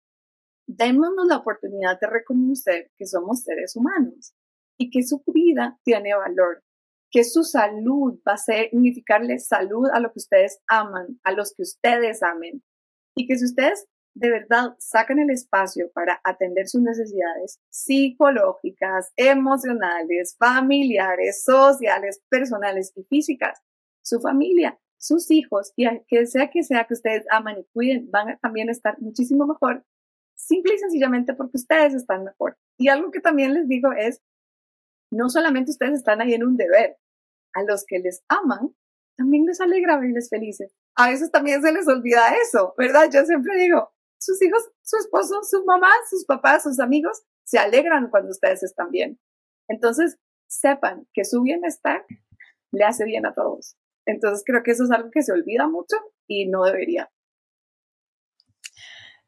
[0.70, 4.36] démonos la oportunidad de reconocer que somos seres humanos
[4.78, 6.64] y que su vida tiene valor,
[7.12, 11.64] que su salud va a significarle salud a lo que ustedes aman, a los que
[11.64, 12.64] ustedes amen,
[13.16, 20.36] y que si ustedes de verdad sacan el espacio para atender sus necesidades psicológicas, emocionales,
[20.38, 23.60] familiares, sociales, personales y físicas,
[24.04, 28.30] su familia, sus hijos y que sea que sea que ustedes aman y cuiden, van
[28.30, 29.84] a también estar muchísimo mejor,
[30.40, 32.58] simple y sencillamente porque ustedes están mejor.
[32.78, 34.22] Y algo que también les digo es,
[35.12, 36.98] no solamente ustedes están ahí en un deber,
[37.54, 38.76] a los que les aman,
[39.18, 40.72] también les alegra verles felices.
[40.96, 43.10] A veces también se les olvida eso, ¿verdad?
[43.12, 48.10] Yo siempre digo, sus hijos, su esposo, su mamá, sus papás, sus amigos, se alegran
[48.10, 49.20] cuando ustedes están bien.
[49.68, 52.06] Entonces, sepan que su bienestar
[52.72, 53.76] le hace bien a todos.
[54.06, 55.98] Entonces, creo que eso es algo que se olvida mucho
[56.28, 57.10] y no debería.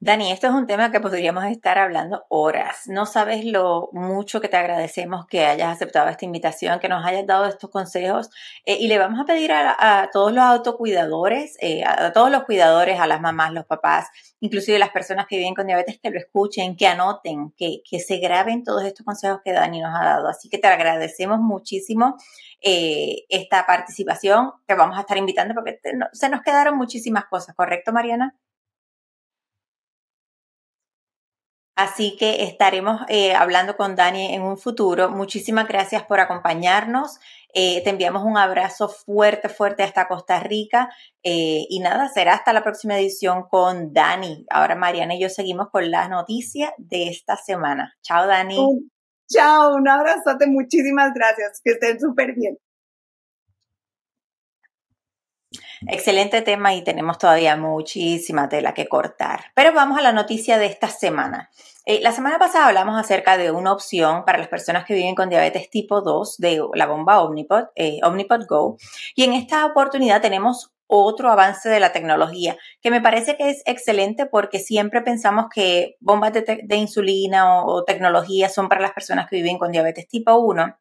[0.03, 2.87] Dani, esto es un tema que podríamos estar hablando horas.
[2.87, 7.27] No sabes lo mucho que te agradecemos que hayas aceptado esta invitación, que nos hayas
[7.27, 8.31] dado estos consejos
[8.65, 12.99] eh, y le vamos a pedir a, todos los autocuidadores, eh, a, todos los cuidadores,
[12.99, 14.07] a las mamás, los papás,
[14.39, 18.17] inclusive las personas que viven con diabetes, que lo escuchen, que anoten, que, que se
[18.17, 20.29] graben todos estos consejos que Dani nos ha dado.
[20.29, 22.15] Así que te agradecemos muchísimo
[22.59, 24.51] eh, esta participación.
[24.65, 25.79] Te vamos a estar invitando porque
[26.11, 28.35] se nos quedaron muchísimas cosas, ¿correcto, Mariana?
[31.81, 35.09] Así que estaremos eh, hablando con Dani en un futuro.
[35.09, 37.19] Muchísimas gracias por acompañarnos.
[37.55, 40.91] Eh, te enviamos un abrazo fuerte, fuerte hasta Costa Rica.
[41.23, 44.45] Eh, y nada, será hasta la próxima edición con Dani.
[44.51, 47.95] Ahora Mariana y yo seguimos con las noticias de esta semana.
[48.03, 48.63] Chao, Dani.
[49.27, 50.45] chao, un abrazote.
[50.45, 51.61] Muchísimas gracias.
[51.63, 52.59] Que estén súper bien.
[55.87, 59.45] Excelente tema y tenemos todavía muchísima tela que cortar.
[59.55, 61.49] Pero vamos a la noticia de esta semana.
[61.85, 65.29] Eh, la semana pasada hablamos acerca de una opción para las personas que viven con
[65.29, 68.77] diabetes tipo 2 de la bomba Omnipod, eh, Omnipod Go.
[69.15, 73.63] Y en esta oportunidad tenemos otro avance de la tecnología que me parece que es
[73.65, 79.27] excelente porque siempre pensamos que bombas de, insulina o, o tecnología son para las personas
[79.29, 80.77] que viven con diabetes tipo 1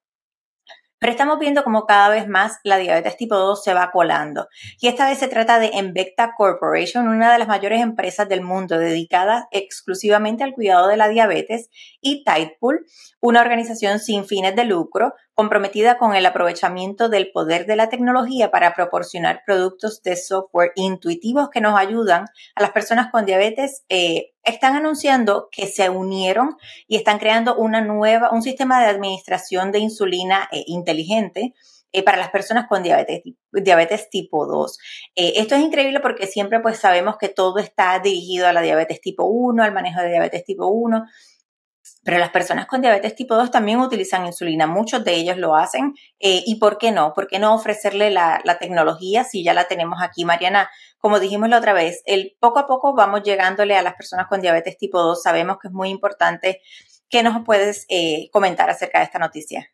[1.01, 4.47] pero estamos viendo como cada vez más la diabetes tipo 2 se va colando.
[4.79, 8.79] Y esta vez se trata de Embecta Corporation, una de las mayores empresas del mundo
[8.79, 12.87] dedicada exclusivamente al cuidado de la diabetes, y Tidepool,
[13.21, 18.51] una organización sin fines de lucro comprometida con el aprovechamiento del poder de la tecnología
[18.51, 23.87] para proporcionar productos de software intuitivos que nos ayudan a las personas con diabetes.
[23.89, 29.73] Eh, están anunciando que se unieron y están creando una nueva, un sistema de administración
[29.73, 31.55] de insulina eh, inteligente
[31.91, 34.79] eh, para las personas con diabetes, diabetes tipo 2.
[35.15, 39.25] esto es increíble porque siempre pues sabemos que todo está dirigido a la diabetes tipo
[39.25, 41.03] 1, al manejo de diabetes tipo 1,
[42.03, 45.95] pero las personas con diabetes tipo 2 también utilizan insulina, muchos de ellos lo hacen.
[46.19, 47.13] Eh, ¿Y por qué no?
[47.13, 50.71] ¿Por qué no ofrecerle la, tecnología si ya la tenemos aquí, Mariana?
[50.99, 52.03] Como dijimos la otra vez,
[52.41, 55.23] poco a poco vamos llegándole a las personas con diabetes tipo 2.
[55.23, 56.61] Sabemos que es muy importante.
[57.09, 59.71] ¿Qué nos puedes eh, comentar acerca de esta noticia?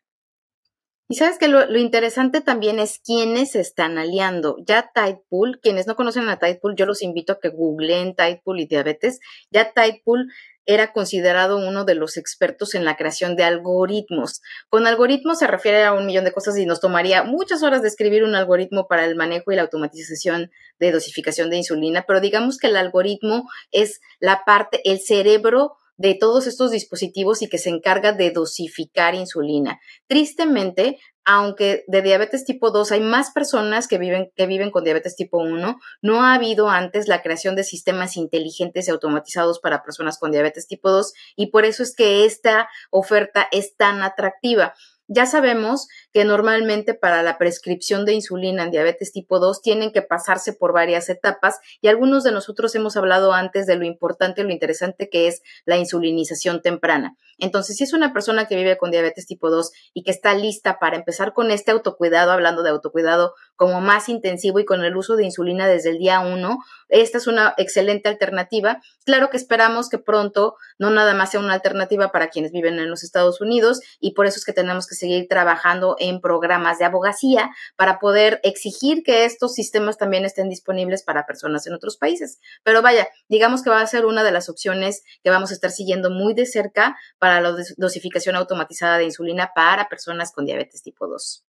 [1.09, 4.57] Y sabes que lo, interesante también es quiénes están aliando.
[4.65, 8.67] Ya Tidepool, quienes no conocen a Tidepool, yo los invito a que googleen Tidepool y
[8.67, 9.19] diabetes.
[9.49, 10.27] Ya Tidepool
[10.67, 14.41] era considerado uno de los expertos en la creación de algoritmos.
[14.69, 17.87] Con algoritmos se refiere a un millón de cosas y nos tomaría muchas horas de
[17.87, 22.57] escribir un algoritmo para el manejo y la automatización de dosificación de insulina, pero digamos
[22.57, 27.69] que el algoritmo es la parte, el cerebro de todos estos dispositivos y que se
[27.69, 29.79] encarga de dosificar insulina.
[30.05, 30.99] Tristemente,
[31.29, 35.39] aunque de diabetes tipo 2 hay más personas que viven, que viven con diabetes tipo
[35.39, 40.31] 1, no ha habido antes la creación de sistemas inteligentes y automatizados para personas con
[40.31, 44.73] diabetes tipo 2 y por eso es que esta oferta es tan atractiva.
[45.09, 50.01] Ya sabemos que normalmente para la prescripción de insulina en diabetes tipo 2 tienen que
[50.01, 54.49] pasarse por varias etapas y algunos de nosotros hemos hablado antes de lo importante lo
[54.49, 57.15] interesante que es la insulinización temprana.
[57.37, 60.79] Entonces, si es una persona que vive con diabetes tipo 2 y que está lista
[60.79, 65.15] para empezar con este autocuidado, hablando de autocuidado como más intensivo y con el uso
[65.17, 66.57] de insulina desde el día 1,
[66.89, 68.81] esta es una excelente alternativa.
[69.05, 72.89] Claro que esperamos que pronto no nada más sea una alternativa para quienes viven en
[72.89, 76.85] los Estados Unidos y por eso es que tenemos que seguir trabajando en programas de
[76.85, 82.39] abogacía para poder exigir que estos sistemas también estén disponibles para personas en otros países.
[82.63, 85.71] Pero vaya, digamos que va a ser una de las opciones que vamos a estar
[85.71, 91.07] siguiendo muy de cerca para la dosificación automatizada de insulina para personas con diabetes tipo
[91.07, 91.46] 2.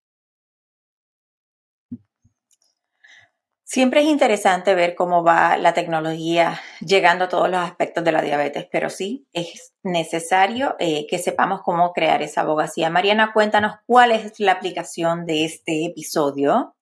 [3.70, 8.22] Siempre es interesante ver cómo va la tecnología llegando a todos los aspectos de la
[8.22, 12.88] diabetes, pero sí es necesario eh, que sepamos cómo crear esa abogacía.
[12.88, 16.76] Mariana, cuéntanos cuál es la aplicación de este episodio.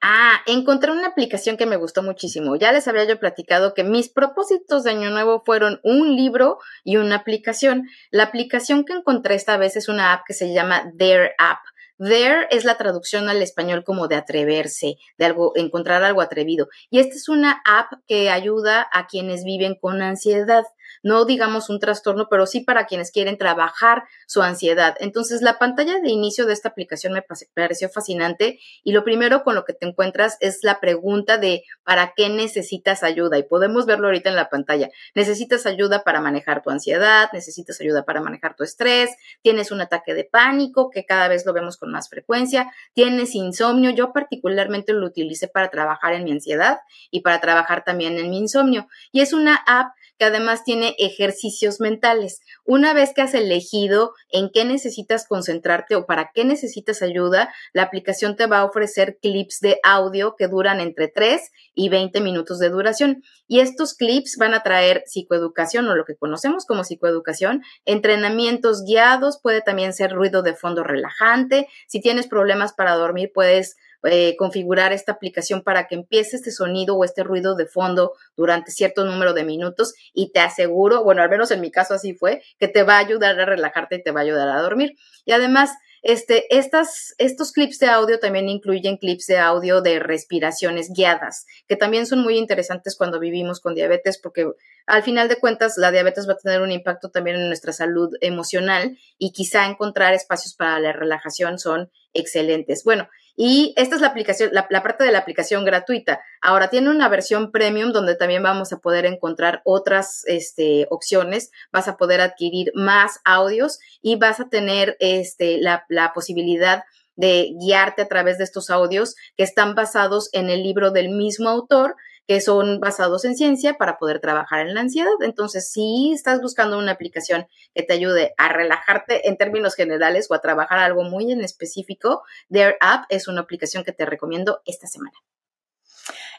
[0.00, 2.54] Ah, encontré una aplicación que me gustó muchísimo.
[2.54, 6.98] Ya les había yo platicado que mis propósitos de Año Nuevo fueron un libro y
[6.98, 7.88] una aplicación.
[8.12, 11.58] La aplicación que encontré esta vez es una app que se llama Dare App.
[11.98, 16.68] There es la traducción al español como de atreverse, de algo, encontrar algo atrevido.
[16.90, 20.64] Y esta es una app que ayuda a quienes viven con ansiedad
[21.06, 24.96] no digamos un trastorno, pero sí para quienes quieren trabajar su ansiedad.
[24.98, 29.54] Entonces, la pantalla de inicio de esta aplicación me pareció fascinante y lo primero con
[29.54, 33.38] lo que te encuentras es la pregunta de ¿para qué necesitas ayuda?
[33.38, 34.90] Y podemos verlo ahorita en la pantalla.
[35.14, 39.10] Necesitas ayuda para manejar tu ansiedad, necesitas ayuda para manejar tu estrés,
[39.42, 43.90] tienes un ataque de pánico que cada vez lo vemos con más frecuencia, tienes insomnio.
[43.90, 46.80] Yo particularmente lo utilicé para trabajar en mi ansiedad
[47.12, 48.88] y para trabajar también en mi insomnio.
[49.12, 52.40] Y es una app que además tiene ejercicios mentales.
[52.64, 57.82] Una vez que has elegido en qué necesitas concentrarte o para qué necesitas ayuda, la
[57.82, 61.40] aplicación te va a ofrecer clips de audio que duran entre 3
[61.74, 63.22] y 20 minutos de duración.
[63.46, 69.38] Y estos clips van a traer psicoeducación o lo que conocemos como psicoeducación, entrenamientos guiados,
[69.42, 71.68] puede también ser ruido de fondo relajante.
[71.86, 76.96] Si tienes problemas para dormir, puedes eh, configurar esta aplicación para que empiece este sonido
[76.96, 81.30] o este ruido de fondo durante cierto número de minutos y te aseguro, bueno, al
[81.30, 84.10] menos en mi caso así fue, que te va a ayudar a relajarte y te
[84.10, 84.96] va a ayudar a dormir.
[85.24, 85.70] Y además,
[86.08, 91.74] este, estas, estos clips de audio también incluyen clips de audio de respiraciones guiadas, que
[91.74, 94.48] también son muy interesantes cuando vivimos con diabetes, porque
[94.86, 98.10] al final de cuentas la diabetes va a tener un impacto también en nuestra salud
[98.20, 102.84] emocional y quizá encontrar espacios para la relajación son excelentes.
[102.84, 106.22] Bueno, y esta es la aplicación, la, parte de la aplicación gratuita.
[106.40, 111.50] Ahora tiene una versión premium donde también vamos a poder encontrar otras este, opciones.
[111.70, 117.54] Vas a poder adquirir más audios y vas a tener este, la, la posibilidad de
[117.60, 121.96] guiarte a través de estos audios que están basados en el libro del mismo autor
[122.26, 125.12] que son basados en ciencia para poder trabajar en la ansiedad.
[125.20, 130.34] Entonces, si estás buscando una aplicación que te ayude a relajarte en términos generales o
[130.34, 134.86] a trabajar algo muy en específico, Their App es una aplicación que te recomiendo esta
[134.86, 135.16] semana.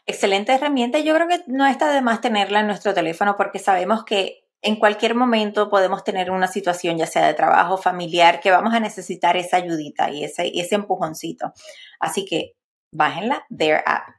[0.06, 1.00] Excelente herramienta.
[1.00, 4.78] Yo creo que no está de más tenerla en nuestro teléfono porque sabemos que en
[4.78, 9.38] cualquier momento podemos tener una situación, ya sea de trabajo, familiar, que vamos a necesitar
[9.38, 11.54] esa ayudita y ese, ese empujoncito.
[12.00, 12.54] Así que
[12.92, 14.18] bájenla, Their App.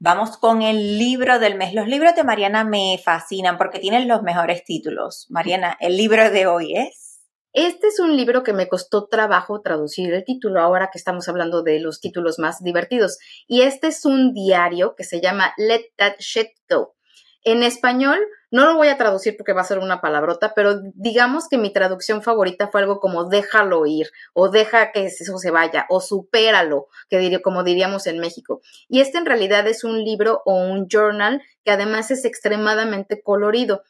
[0.00, 1.74] Vamos con el libro del mes.
[1.74, 5.26] Los libros de Mariana me fascinan porque tienen los mejores títulos.
[5.30, 7.20] Mariana, el libro de hoy es.
[7.52, 11.62] Este es un libro que me costó trabajo traducir el título, ahora que estamos hablando
[11.62, 13.18] de los títulos más divertidos.
[13.46, 16.96] Y este es un diario que se llama Let That Shit Go.
[17.44, 18.18] En español,
[18.50, 21.72] no lo voy a traducir porque va a ser una palabrota, pero digamos que mi
[21.72, 26.86] traducción favorita fue algo como déjalo ir, o deja que eso se vaya, o supéralo,
[27.10, 28.62] que diría, como diríamos en México.
[28.88, 33.82] Y este en realidad es un libro o un journal que además es extremadamente colorido.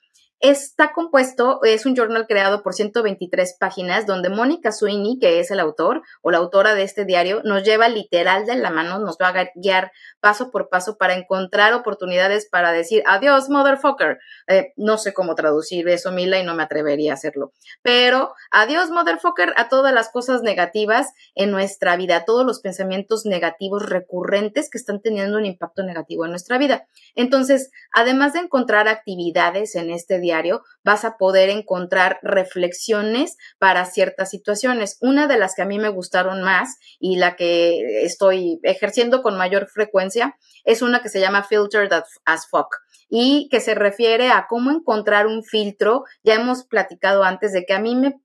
[0.45, 5.59] Está compuesto, es un journal creado por 123 páginas donde Mónica Sweeney, que es el
[5.59, 9.29] autor o la autora de este diario, nos lleva literal de la mano, nos va
[9.29, 14.19] a guiar paso por paso para encontrar oportunidades para decir adiós, motherfucker.
[14.47, 17.55] Eh, no sé cómo traducir eso, Mila, y no me atrevería a hacerlo.
[17.81, 23.25] Pero adiós, motherfucker, a todas las cosas negativas en nuestra vida, a todos los pensamientos
[23.25, 26.87] negativos recurrentes que están teniendo un impacto negativo en nuestra vida.
[27.15, 30.34] Entonces, además de encontrar actividades en este diario,
[30.83, 34.99] vas a poder encontrar reflexiones para ciertas situaciones.
[35.01, 39.37] Una de las que a mí me gustaron más y la que estoy ejerciendo con
[39.37, 41.93] mayor frecuencia es una que se llama Filtered
[42.25, 42.77] as Fuck
[43.09, 46.05] y que se refiere a cómo encontrar un filtro.
[46.23, 48.21] Ya hemos platicado antes de que a mí me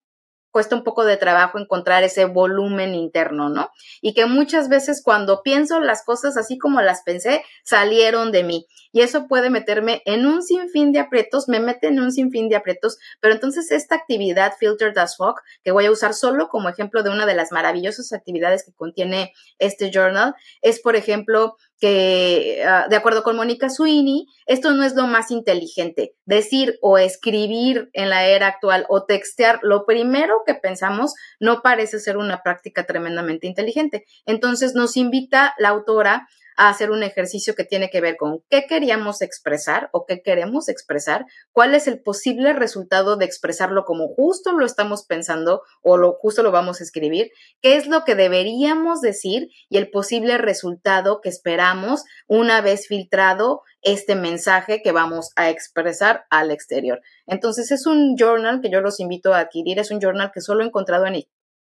[0.52, 3.70] cuesta un poco de trabajo encontrar ese volumen interno, ¿no?
[4.02, 8.68] Y que muchas veces cuando pienso las cosas así como las pensé, salieron de mí.
[8.92, 12.56] Y eso puede meterme en un sinfín de aprietos, me mete en un sinfín de
[12.56, 17.04] aprietos, pero entonces esta actividad Filter Das Fog, que voy a usar solo como ejemplo
[17.04, 22.88] de una de las maravillosas actividades que contiene este journal, es por ejemplo que, ah,
[22.90, 26.14] de acuerdo con Mónica Sweeney, esto no es lo más inteligente.
[26.26, 32.00] Decir o escribir en la era actual o textear lo primero que pensamos no parece
[32.00, 34.06] ser una práctica tremendamente inteligente.
[34.26, 36.28] Entonces nos invita la autora
[36.60, 40.68] a hacer un ejercicio que tiene que ver con qué queríamos expresar o qué queremos
[40.68, 46.18] expresar, cuál es el posible resultado de expresarlo como justo lo estamos pensando o lo
[46.20, 47.32] justo lo vamos a escribir,
[47.62, 53.62] qué es lo que deberíamos decir y el posible resultado que esperamos una vez filtrado
[53.82, 57.00] este mensaje que vamos a expresar al exterior.
[57.26, 60.66] Entonces es un journal que yo los invito a adquirir, es un journal que solo
[60.66, 61.16] he encontrado en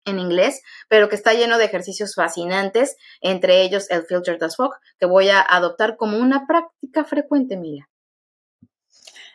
[0.05, 4.74] en inglés, pero que está lleno de ejercicios fascinantes, entre ellos el Filter Das Fog,
[4.98, 7.88] que voy a adoptar como una práctica frecuente, Mila.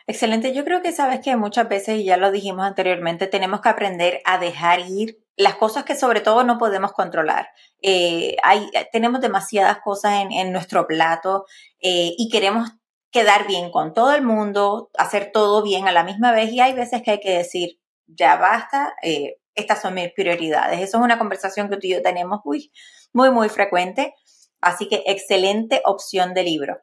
[0.06, 0.52] Excelente.
[0.52, 4.20] Yo creo que sabes que muchas veces, y ya lo dijimos anteriormente, tenemos que aprender
[4.24, 7.48] a dejar ir las cosas que sobre todo no podemos controlar.
[7.80, 11.46] Eh, hay, tenemos demasiadas cosas en, nuestro plato
[11.80, 12.70] eh, y queremos
[13.10, 16.72] quedar bien con todo el mundo, hacer todo bien a la misma vez y hay
[16.72, 20.80] veces que hay que decir, ya basta, eh, estas son mis prioridades.
[20.80, 22.70] Eso es una conversación que tú y yo tenemos muy,
[23.12, 24.14] muy, frecuente.
[24.60, 26.80] Así que excelente opción de libro.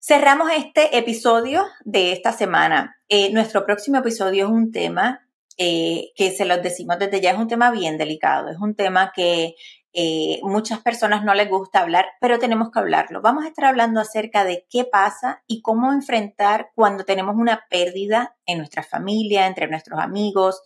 [0.00, 2.96] Cerramos este episodio de esta semana.
[3.08, 7.38] Eh, nuestro próximo episodio es un tema eh, que se los decimos desde ya, es
[7.38, 9.56] un tema bien delicado, es un tema que
[9.92, 13.22] eh, muchas personas no les gusta hablar, pero tenemos que hablarlo.
[13.22, 18.36] Vamos a estar hablando acerca de qué pasa y cómo enfrentar cuando tenemos una pérdida
[18.46, 20.62] en nuestra familia, entre nuestros amigos,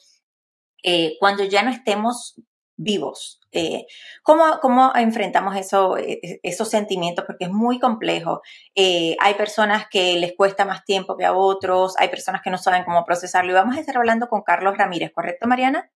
[0.83, 2.41] eh, cuando ya no estemos
[2.76, 3.41] vivos.
[3.53, 3.87] Eh,
[4.22, 7.24] ¿cómo, ¿cómo, enfrentamos eso, eh, esos sentimientos?
[7.26, 8.43] Porque es muy complejo.
[8.76, 12.85] hay personas que les cuesta más tiempo que a otros, hay personas que no saben
[12.85, 13.53] cómo procesarlo.
[13.53, 15.91] Y vamos a estar hablando con Carlos Ramírez, ¿correcto, Mariana?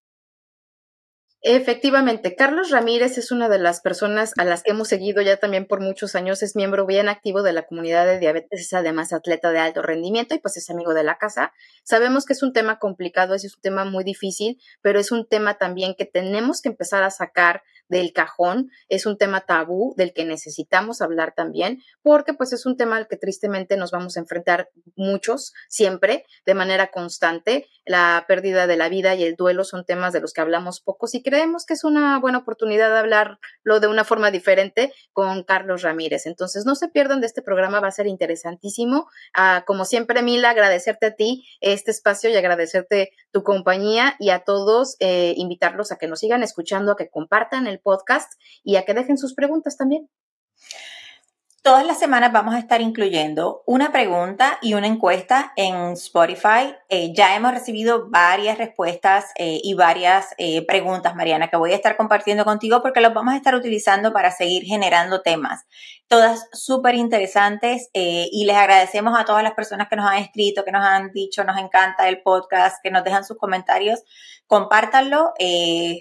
[1.43, 5.66] Efectivamente, Carlos Ramírez es una de las personas a las que hemos seguido ya también
[5.66, 9.53] por muchos años, es miembro bien activo de la comunidad de diabetes, es además atleta
[9.53, 11.53] de alto rendimiento y pues es amigo de la casa.
[11.84, 15.55] Sabemos que es un tema complicado, es un tema muy difícil, pero es un tema
[15.55, 20.24] también que tenemos que empezar a sacar del cajón, es un tema tabú del que
[20.24, 24.70] necesitamos hablar también, porque pues es un tema al que tristemente nos vamos a enfrentar
[24.95, 27.68] muchos, siempre, de manera constante.
[27.84, 31.14] La pérdida de la vida y el duelo son temas de los que hablamos pocos
[31.14, 35.82] y creemos que es una buena oportunidad de hablarlo de una forma diferente con Carlos
[35.82, 36.26] Ramírez.
[36.26, 39.09] Entonces, no se pierdan de este programa, va a ser interesantísimo.
[39.34, 44.45] Ah, como siempre, Mila, agradecerte a ti este espacio y agradecerte tu compañía y a
[44.45, 48.32] todos eh, invitarlos a que nos sigan escuchando, a que compartan el podcast
[48.64, 50.09] y a que dejen sus preguntas también.
[51.66, 56.76] Todas las semanas vamos a estar incluyendo una pregunta y una encuesta en Spotify.
[56.88, 61.74] Eh, ya hemos recibido varias respuestas eh, y varias eh, preguntas, Mariana, que voy a
[61.74, 65.66] estar compartiendo contigo porque los vamos a estar utilizando para seguir generando temas.
[66.06, 70.70] Todas súper interesantes y les agradecemos a todas las personas que nos han escrito, que
[70.70, 74.04] nos han dicho, nos encanta el podcast, que nos dejan sus comentarios.
[74.47, 75.32] Compártanlo,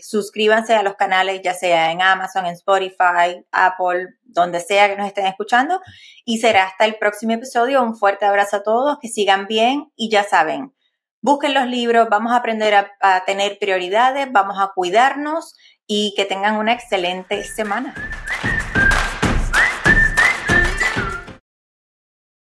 [0.01, 5.07] suscríbanse a los canales, ya sea en Amazon, en Spotify, Apple, donde sea que nos
[5.07, 5.81] estén escuchando.
[6.25, 7.81] Y será hasta el próximo episodio.
[7.81, 10.75] Un fuerte abrazo a todos, que sigan bien y ya saben,
[11.25, 15.55] busquen los libros, vamos a aprender a, tener prioridades, vamos a cuidarnos
[15.87, 17.95] y que tengan una excelente semana.